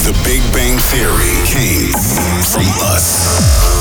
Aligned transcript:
The 0.00 0.16
Big 0.24 0.40
Bang 0.52 0.78
Theory 0.88 1.36
came 1.44 1.92
from 2.48 2.64
us. 2.88 3.20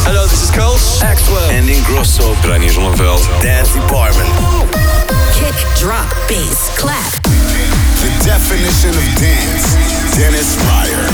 Hello, 0.03 0.27
this 0.27 0.43
is 0.43 0.51
Coles. 0.51 0.99
Axwell. 0.99 1.47
And 1.49 1.69
Ingrosso. 1.69 2.35
Reinier 2.43 2.75
Zonneveld. 2.75 3.23
Dance 3.41 3.71
Department. 3.73 4.27
Kick, 5.31 5.55
drop, 5.79 6.11
bass, 6.27 6.75
clap. 6.75 7.23
The 8.03 8.11
definition 8.27 8.91
of 8.91 9.05
dance. 9.15 9.79
Dennis 10.19 10.59
Ruyer. 10.67 11.07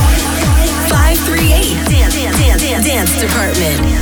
538 0.90 1.86
Dance, 1.86 2.16
dance, 2.16 2.62
dance, 2.62 2.86
dance 2.86 3.14
Department. 3.22 3.96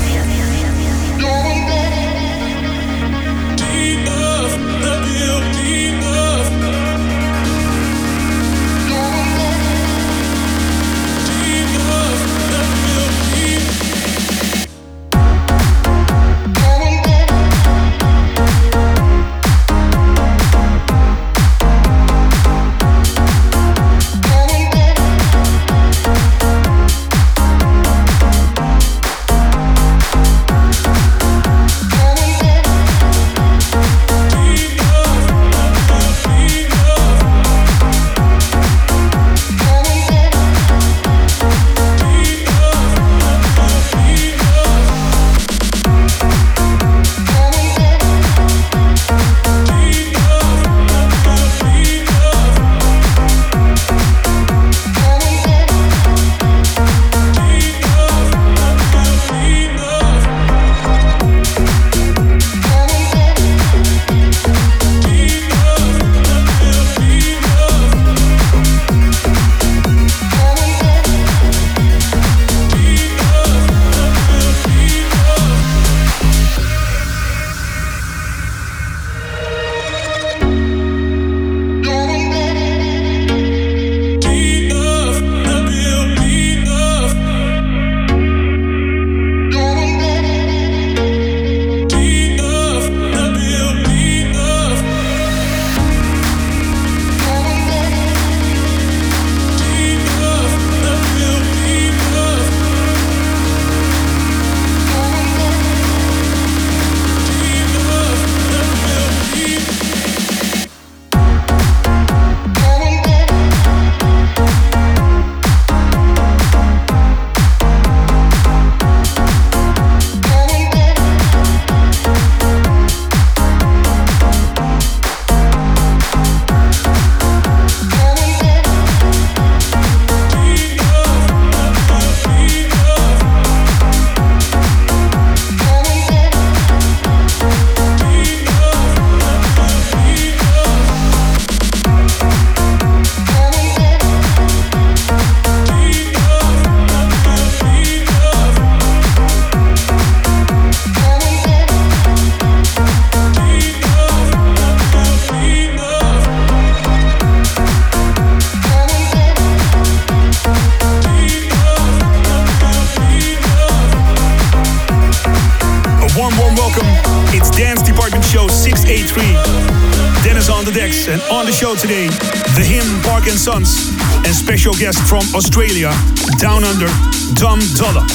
Today, 171.76 172.08
The 172.54 172.66
Him, 172.66 172.86
Park 173.04 173.28
and 173.28 173.38
Sons, 173.38 173.90
and 174.26 174.34
special 174.36 174.74
guest 174.74 175.00
from 175.08 175.24
Australia, 175.34 175.92
Down 176.38 176.64
Under, 176.64 176.90
Dom 177.36 177.60
Dolla. 177.76 178.06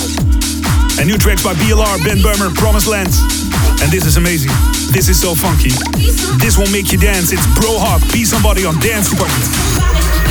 And 0.99 1.07
new 1.07 1.19
tracks 1.19 1.43
by 1.43 1.55
BLR, 1.55 2.05
Ben 2.05 2.19
Böhmer, 2.19 2.55
Promised 2.55 2.87
Land. 2.87 3.11
And 3.83 3.91
this 3.91 4.05
is 4.07 4.17
amazing. 4.17 4.53
This 4.93 5.09
is 5.09 5.19
so 5.21 5.35
funky. 5.35 5.71
This 6.39 6.59
will 6.59 6.71
make 6.71 6.93
you 6.93 6.99
dance. 6.99 7.33
It's 7.33 7.47
Bro 7.55 7.79
Be 8.13 8.25
Somebody 8.25 8.65
on 8.65 8.79
Dance 8.81 9.11
Department. 9.11 10.28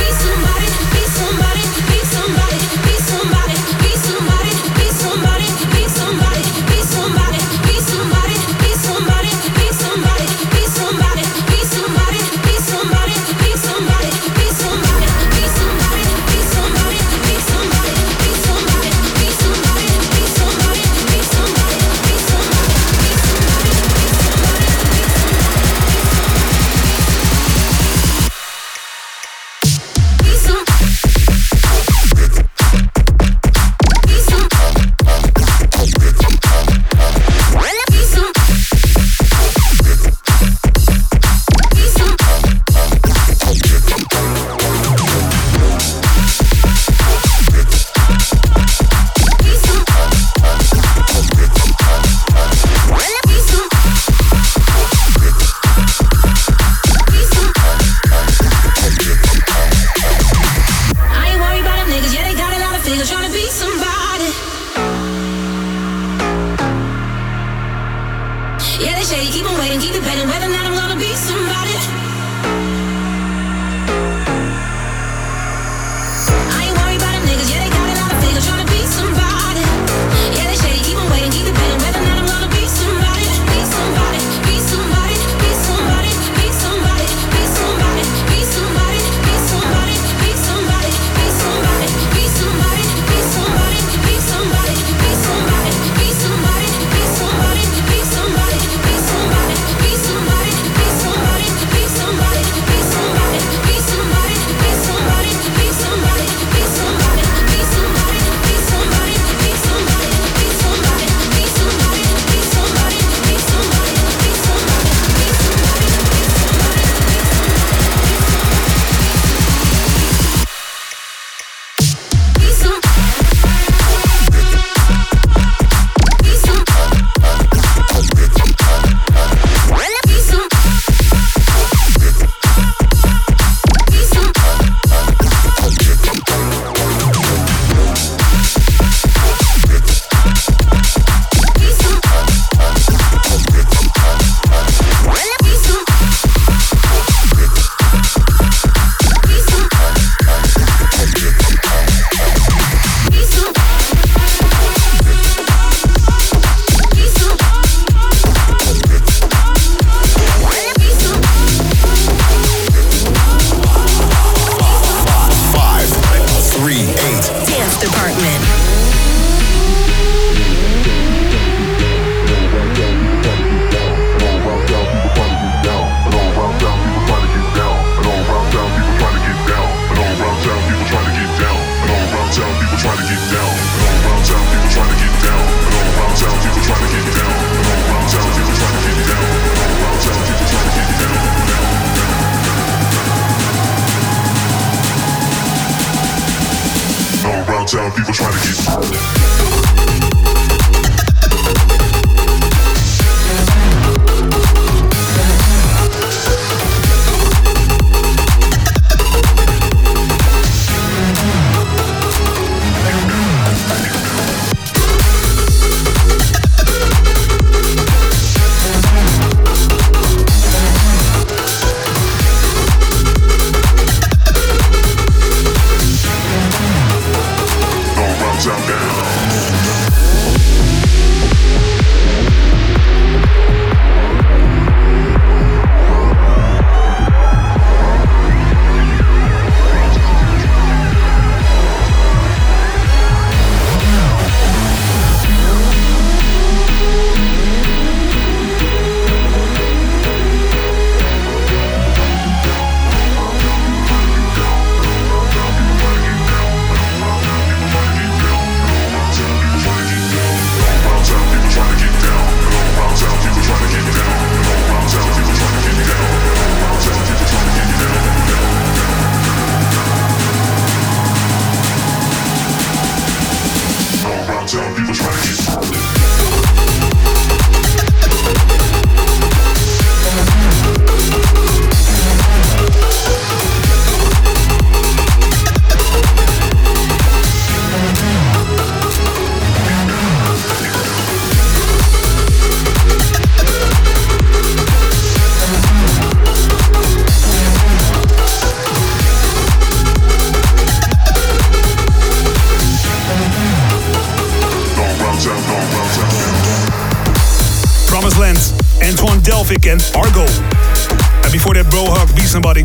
And 308.88 309.84
Argo. 309.92 310.24
And 310.24 311.28
before 311.28 311.52
that, 311.52 311.68
Brohug, 311.68 312.08
Be 312.16 312.24
Somebody. 312.24 312.64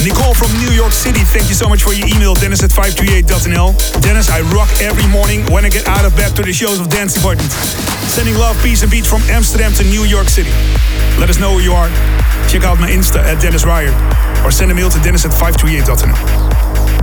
Nicole 0.00 0.32
from 0.32 0.48
New 0.64 0.72
York 0.72 0.96
City, 0.96 1.20
thank 1.28 1.52
you 1.52 1.54
so 1.54 1.68
much 1.68 1.84
for 1.84 1.92
your 1.92 2.08
email, 2.08 2.32
dennis 2.32 2.64
at 2.64 2.70
538.nl. 2.70 3.76
Dennis, 4.00 4.30
I 4.30 4.40
rock 4.56 4.72
every 4.80 5.04
morning 5.12 5.44
when 5.52 5.66
I 5.66 5.68
get 5.68 5.86
out 5.86 6.06
of 6.08 6.16
bed 6.16 6.34
to 6.36 6.42
the 6.42 6.54
shows 6.54 6.80
of 6.80 6.88
Dance 6.88 7.12
Department. 7.12 7.52
Sending 8.08 8.34
love, 8.40 8.56
peace, 8.64 8.80
and 8.80 8.90
beats 8.90 9.12
from 9.12 9.20
Amsterdam 9.28 9.74
to 9.74 9.84
New 9.84 10.08
York 10.08 10.28
City. 10.32 10.50
Let 11.20 11.28
us 11.28 11.38
know 11.38 11.52
who 11.52 11.60
you 11.60 11.76
are. 11.76 11.92
Check 12.48 12.64
out 12.64 12.80
my 12.80 12.88
Insta 12.88 13.20
at 13.20 13.42
Dennis 13.42 13.68
Ruyer 13.68 13.92
or 14.40 14.50
send 14.50 14.72
a 14.72 14.74
mail 14.74 14.88
to 14.88 14.98
dennis 15.04 15.26
at 15.26 15.32
538.nl. 15.36 16.49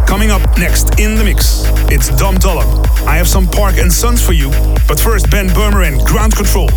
Coming 0.07 0.31
up 0.31 0.41
next 0.57 0.99
in 0.99 1.15
the 1.15 1.23
mix, 1.23 1.65
it's 1.91 2.07
Dom 2.15 2.35
Dolla. 2.35 2.63
I 3.05 3.17
have 3.17 3.27
some 3.27 3.45
Park 3.45 3.77
and 3.77 3.91
Sons 3.91 4.25
for 4.25 4.31
you, 4.31 4.49
but 4.87 4.97
first 4.97 5.29
Ben 5.29 5.49
Böhmer 5.49 5.85
and 5.85 5.99
Ground 6.07 6.33
Control. 6.33 6.69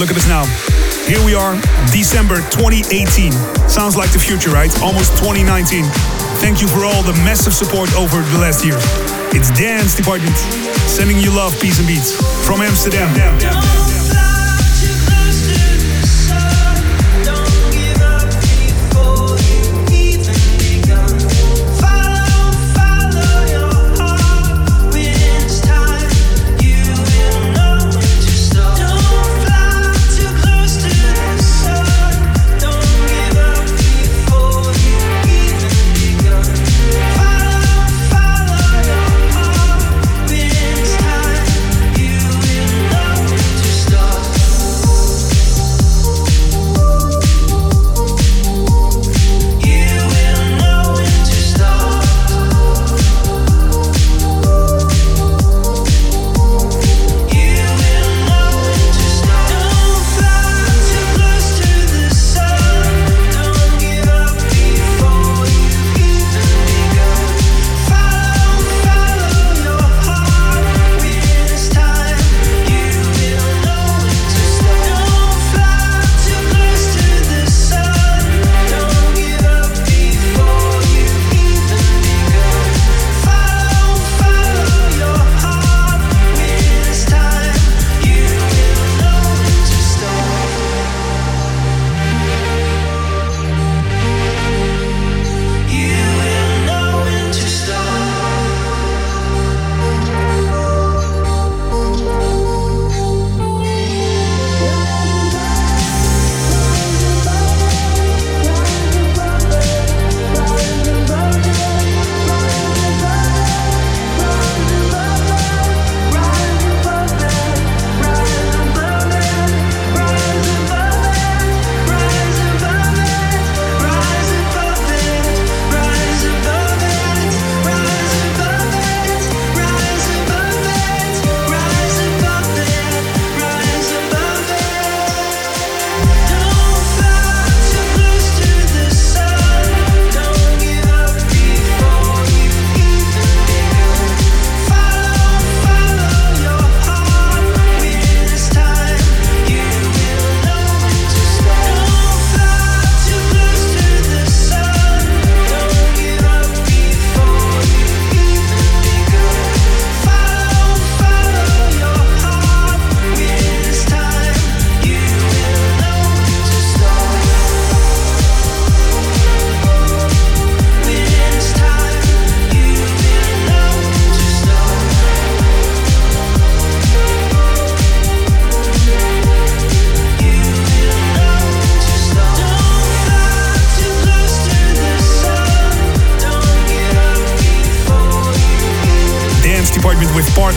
look 0.00 0.10
at 0.10 0.16
us 0.16 0.26
now. 0.26 0.44
Here 1.06 1.22
we 1.26 1.34
are, 1.34 1.60
December 1.92 2.36
2018. 2.56 3.32
Sounds 3.68 3.98
like 3.98 4.10
the 4.12 4.18
future, 4.18 4.48
right? 4.48 4.72
Almost 4.80 5.18
2019. 5.18 5.84
Thank 6.40 6.62
you 6.62 6.68
for 6.68 6.86
all 6.86 7.02
the 7.02 7.12
massive 7.24 7.52
support 7.52 7.94
over 7.94 8.22
the 8.32 8.38
last 8.38 8.64
year. 8.64 8.78
It's 9.36 9.50
Dance 9.50 9.94
Department 9.94 10.36
sending 10.88 11.18
you 11.18 11.30
love, 11.30 11.52
peace, 11.60 11.78
and 11.78 11.86
beats 11.86 12.16
from 12.46 12.62
Amsterdam. 12.62 13.08
Amsterdam. 13.14 13.89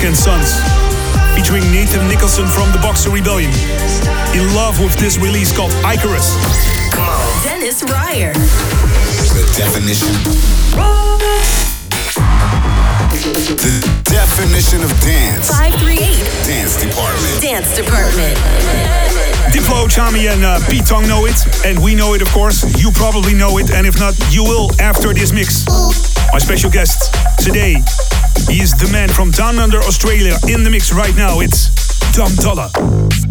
And 0.03 0.17
Sons, 0.17 0.59
featuring 1.33 1.63
Nathan 1.71 2.05
Nicholson 2.09 2.45
from 2.45 2.69
the 2.73 2.77
Boxer 2.79 3.09
Rebellion. 3.09 3.49
In 4.35 4.43
love 4.53 4.77
with 4.83 4.93
this 4.99 5.17
release 5.17 5.55
called 5.55 5.71
Icarus. 5.79 6.35
Dennis 7.41 7.83
Ruyer. 7.83 8.33
The 9.31 9.47
definition. 9.55 10.11
The 13.63 14.03
definition 14.03 14.83
of 14.83 14.91
dance. 14.99 15.47
538 15.47 16.03
Dance 16.43 16.75
department. 16.83 17.41
Dance 17.41 17.73
Department. 17.73 18.35
Diplo, 19.55 19.87
Tchami, 19.87 20.27
and 20.27 20.43
uh, 20.43 20.59
Pete 20.69 20.85
Tong 20.85 21.07
know 21.07 21.25
it, 21.25 21.39
and 21.65 21.81
we 21.81 21.95
know 21.95 22.13
it, 22.13 22.21
of 22.21 22.27
course. 22.29 22.59
You 22.77 22.91
probably 22.91 23.33
know 23.33 23.57
it, 23.57 23.71
and 23.71 23.87
if 23.87 23.97
not, 23.99 24.15
you 24.33 24.43
will 24.43 24.69
after 24.81 25.13
this 25.13 25.31
mix. 25.31 25.63
My 26.33 26.39
special 26.39 26.71
guest 26.71 27.13
today, 27.37 27.73
he 28.49 28.59
is 28.59 28.71
the 28.71 28.89
man 28.91 29.07
from 29.07 29.29
down 29.29 29.59
under 29.59 29.77
Australia 29.77 30.33
in 30.47 30.63
the 30.63 30.69
mix 30.71 30.91
right 30.91 31.15
now. 31.15 31.41
It's 31.41 31.69
Dom 32.11 32.33
Dolla. 32.33 33.22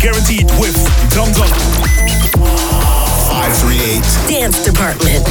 Guaranteed 0.00 0.50
with 0.58 0.74
Dum 1.10 1.30
Dum. 1.32 1.48
538 3.28 4.00
Dance 4.28 4.64
Department. 4.64 5.26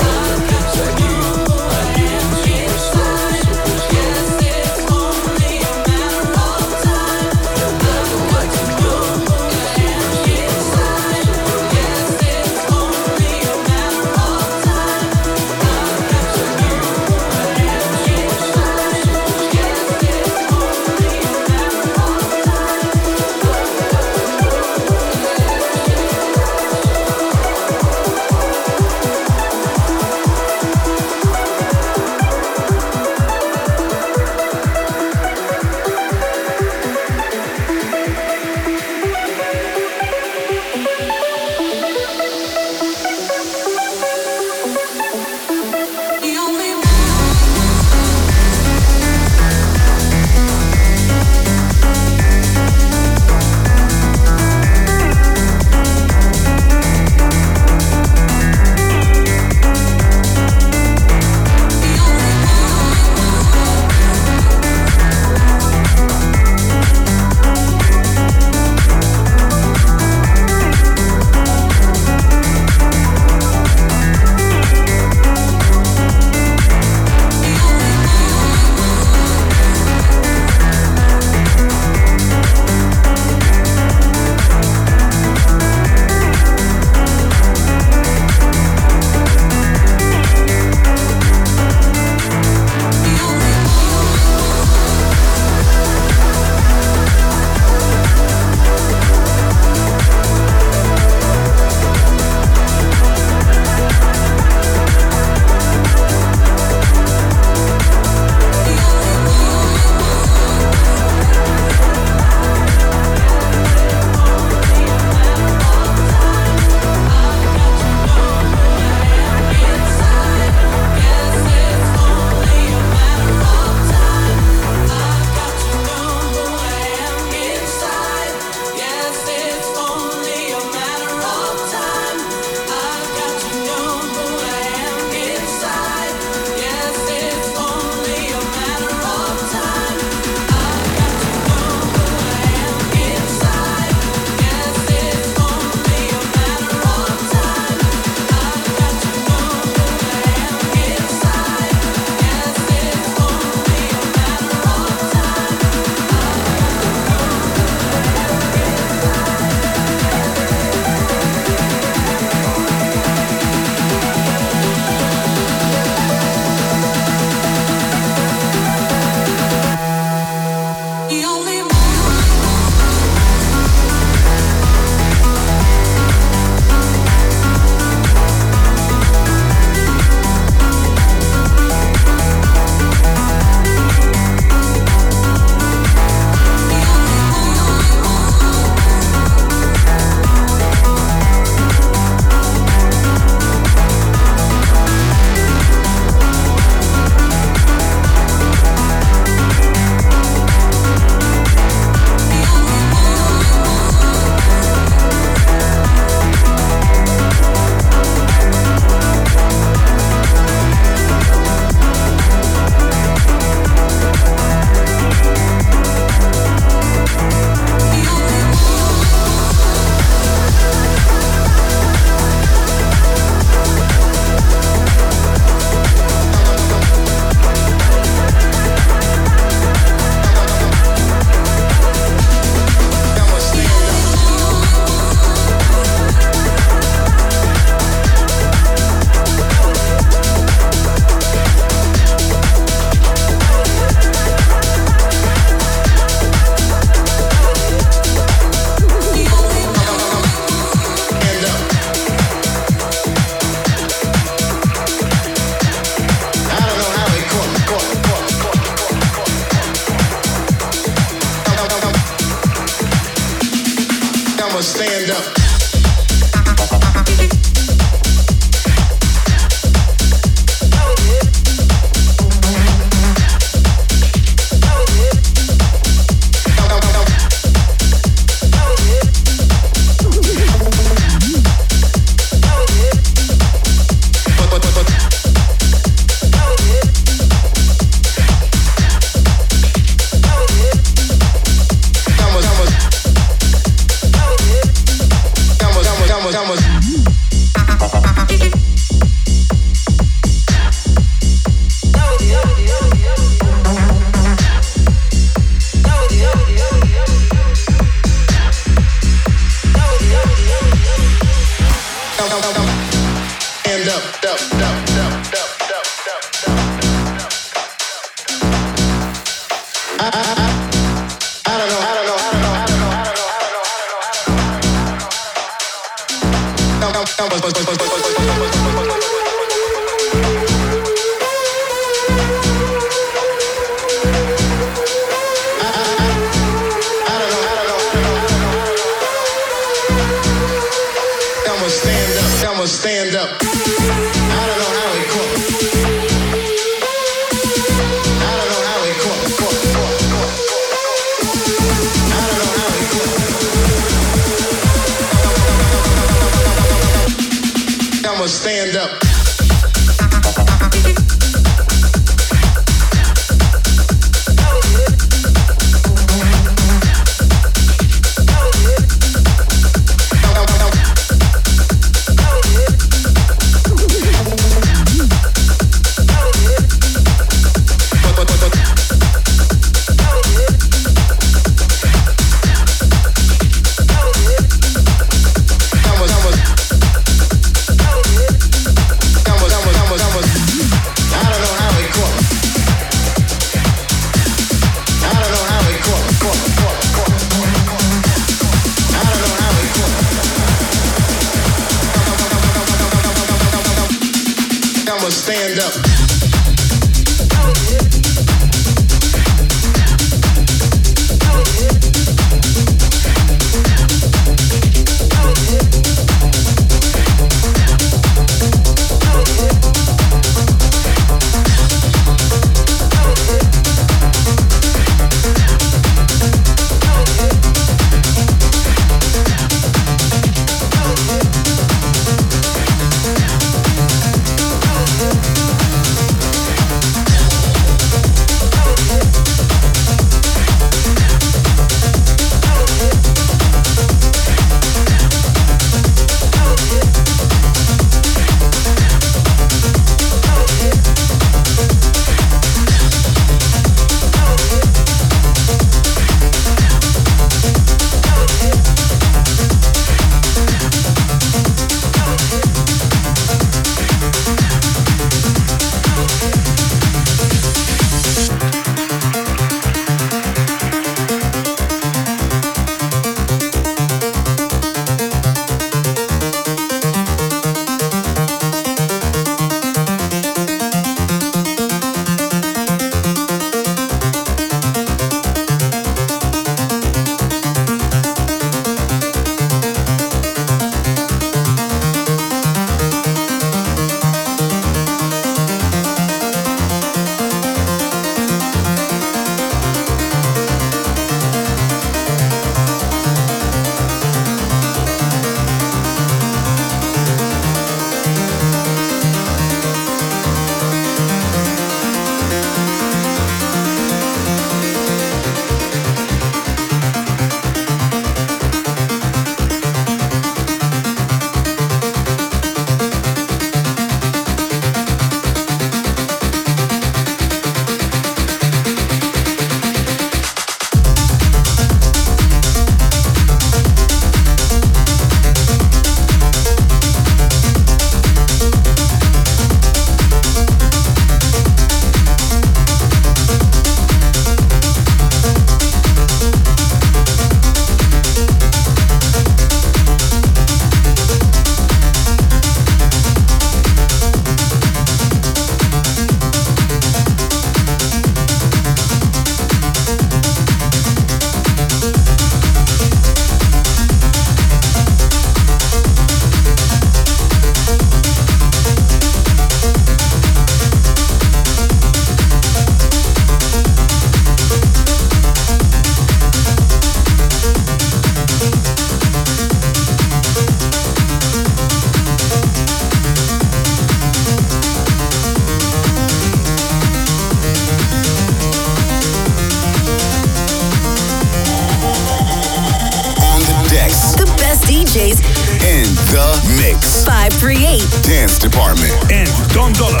Best 594.56 594.70
DJs 594.70 595.20
in 595.62 595.84
the 596.12 596.56
mix. 596.56 597.04
538 597.04 598.02
Dance 598.02 598.38
Department. 598.38 598.92
And 599.10 599.28
Dom 599.52 599.72
Dolla. 599.72 600.00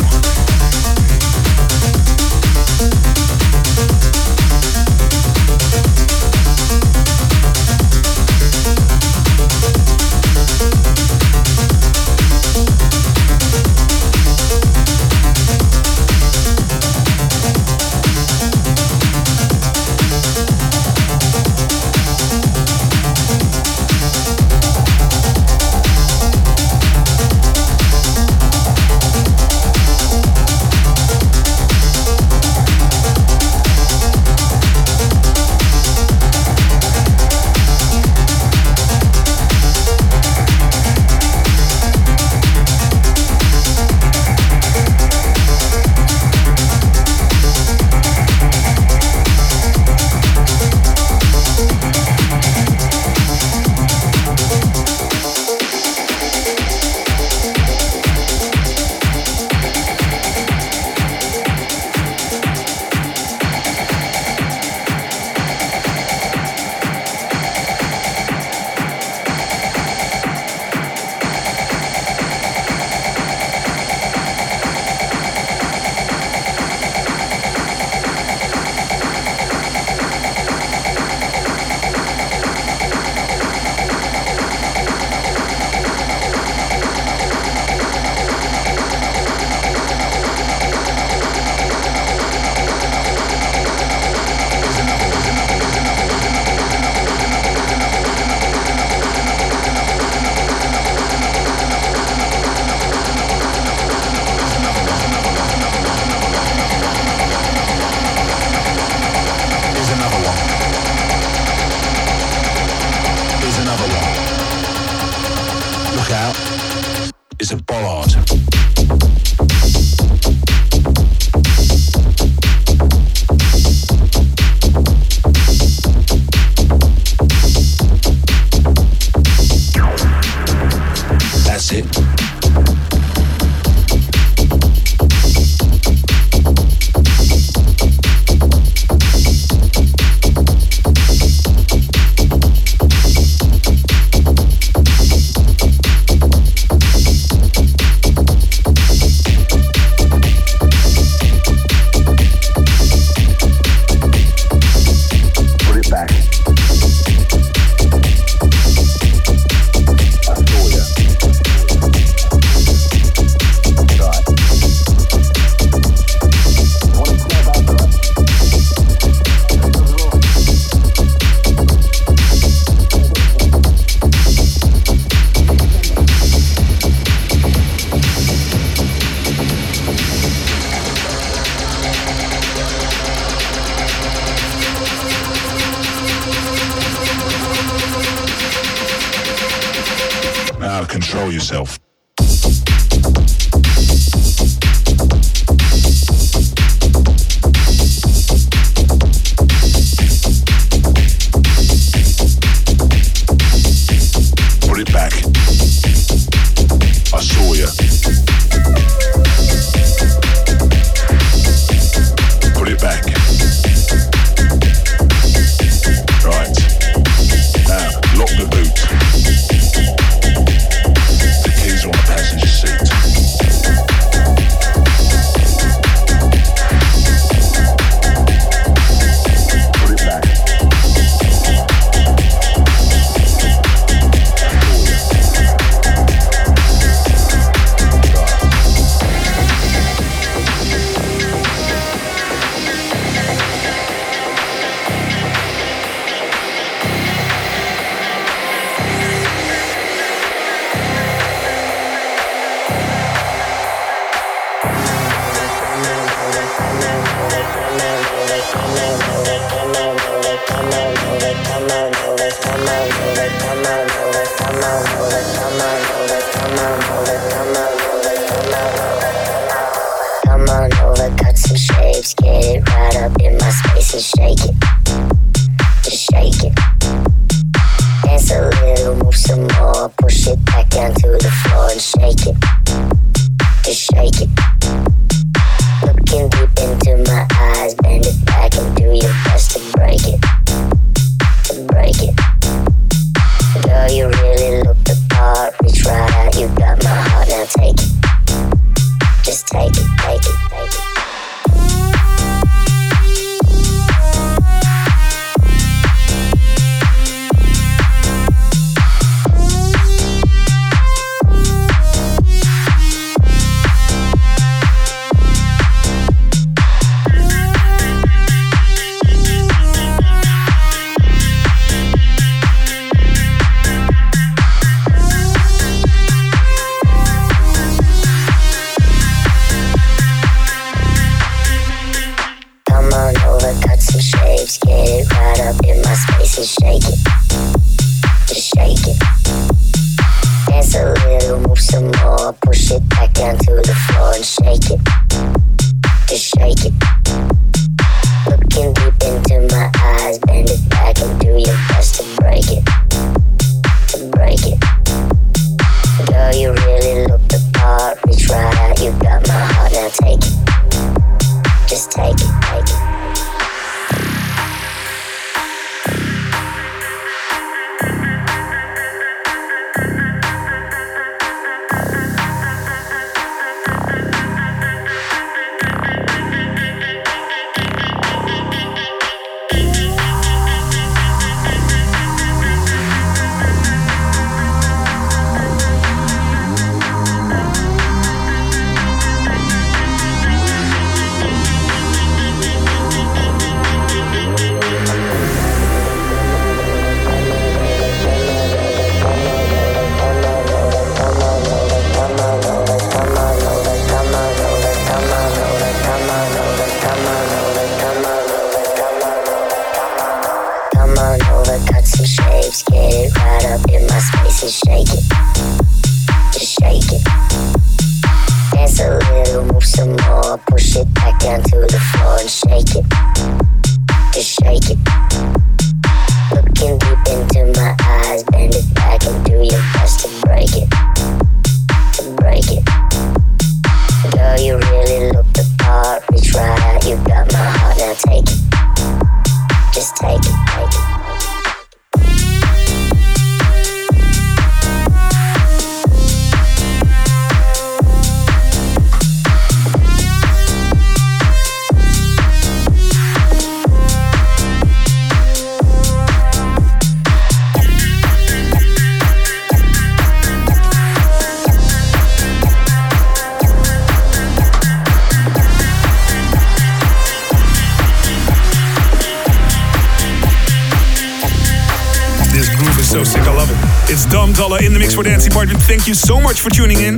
Thank 475.76 475.88
you 475.88 475.94
so 475.94 476.18
much 476.18 476.40
for 476.40 476.48
tuning 476.48 476.80
in. 476.80 476.96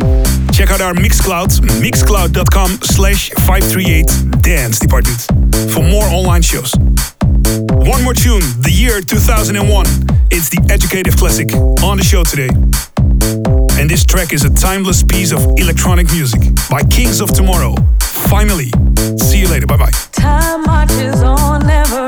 Check 0.53 0.71
out 0.71 0.81
our 0.81 0.95
Mixcloud, 0.95 1.49
mixcloud.com 1.83 2.79
slash 2.83 3.31
538 3.31 4.07
Dance 4.41 4.79
Department 4.79 5.21
for 5.73 5.83
more 5.83 6.05
online 6.05 6.43
shows. 6.43 6.73
One 6.79 8.05
more 8.05 8.15
tune, 8.15 8.39
the 8.63 8.71
year 8.71 9.01
2001. 9.01 9.85
It's 10.31 10.49
the 10.49 10.65
Educative 10.71 11.17
Classic 11.17 11.53
on 11.83 11.97
the 11.97 12.05
show 12.05 12.23
today. 12.23 12.51
And 13.81 13.91
this 13.91 14.05
track 14.05 14.33
is 14.33 14.45
a 14.45 14.55
timeless 14.55 15.03
piece 15.03 15.33
of 15.33 15.41
electronic 15.59 16.07
music 16.13 16.41
by 16.71 16.85
Kings 16.85 17.21
of 17.21 17.33
Tomorrow. 17.33 17.75
Finally, 18.31 18.71
see 19.19 19.41
you 19.41 19.49
later. 19.49 19.67
Bye 19.67 19.79
bye. 19.79 19.91
Time 20.13 20.63
marches 20.63 21.21
on, 21.21 21.67
never. 21.67 22.08